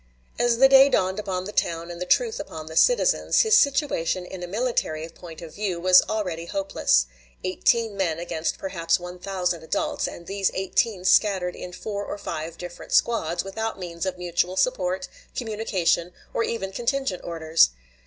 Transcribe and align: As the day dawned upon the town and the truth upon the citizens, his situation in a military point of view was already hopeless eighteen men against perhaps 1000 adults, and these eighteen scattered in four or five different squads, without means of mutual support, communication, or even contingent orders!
As 0.39 0.57
the 0.57 0.67
day 0.67 0.89
dawned 0.89 1.19
upon 1.19 1.45
the 1.45 1.51
town 1.51 1.91
and 1.91 2.01
the 2.01 2.07
truth 2.07 2.39
upon 2.39 2.65
the 2.65 2.75
citizens, 2.75 3.41
his 3.41 3.55
situation 3.55 4.25
in 4.25 4.41
a 4.41 4.47
military 4.47 5.07
point 5.09 5.43
of 5.43 5.53
view 5.53 5.79
was 5.79 6.01
already 6.09 6.47
hopeless 6.47 7.05
eighteen 7.43 7.95
men 7.95 8.17
against 8.17 8.57
perhaps 8.57 8.99
1000 8.99 9.61
adults, 9.61 10.07
and 10.07 10.25
these 10.25 10.49
eighteen 10.55 11.05
scattered 11.05 11.55
in 11.55 11.71
four 11.71 12.03
or 12.03 12.17
five 12.17 12.57
different 12.57 12.93
squads, 12.93 13.43
without 13.43 13.77
means 13.77 14.07
of 14.07 14.17
mutual 14.17 14.57
support, 14.57 15.07
communication, 15.35 16.13
or 16.33 16.43
even 16.43 16.71
contingent 16.71 17.23
orders! 17.23 17.69